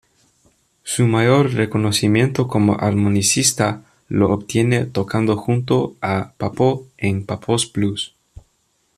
[0.81, 8.15] Su mayor reconocimiento como armonicista lo obtiene tocando junto a Pappo en Pappo's Blues.